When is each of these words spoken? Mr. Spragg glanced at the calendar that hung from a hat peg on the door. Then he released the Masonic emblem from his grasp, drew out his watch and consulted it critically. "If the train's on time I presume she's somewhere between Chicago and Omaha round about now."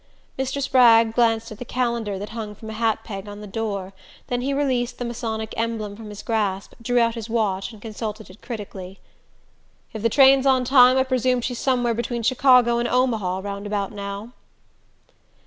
Mr. 0.35 0.59
Spragg 0.63 1.13
glanced 1.13 1.51
at 1.51 1.59
the 1.59 1.63
calendar 1.63 2.17
that 2.17 2.29
hung 2.29 2.55
from 2.55 2.71
a 2.71 2.73
hat 2.73 3.03
peg 3.03 3.27
on 3.27 3.39
the 3.39 3.45
door. 3.45 3.93
Then 4.29 4.41
he 4.41 4.51
released 4.51 4.97
the 4.97 5.05
Masonic 5.05 5.53
emblem 5.55 5.95
from 5.95 6.09
his 6.09 6.23
grasp, 6.23 6.73
drew 6.81 6.97
out 6.99 7.13
his 7.13 7.29
watch 7.29 7.71
and 7.71 7.79
consulted 7.79 8.27
it 8.31 8.41
critically. 8.41 8.97
"If 9.93 10.01
the 10.01 10.09
train's 10.09 10.47
on 10.47 10.63
time 10.65 10.97
I 10.97 11.03
presume 11.03 11.39
she's 11.39 11.59
somewhere 11.59 11.93
between 11.93 12.23
Chicago 12.23 12.79
and 12.79 12.87
Omaha 12.89 13.41
round 13.43 13.67
about 13.67 13.91
now." 13.91 14.31